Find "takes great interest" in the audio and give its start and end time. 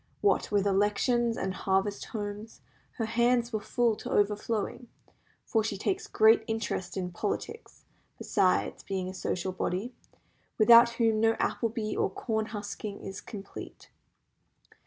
5.77-6.97